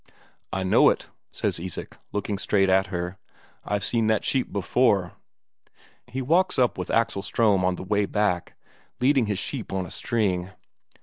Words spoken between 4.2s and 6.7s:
sheep before." He walks